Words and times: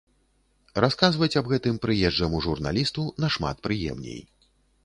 Расказваць 0.85 1.37
аб 1.41 1.51
гэтым 1.53 1.77
прыезджаму 1.83 2.41
журналісту 2.49 3.07
нашмат 3.27 3.63
прыемней. 3.69 4.21